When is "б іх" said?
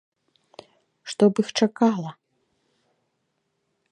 1.33-1.49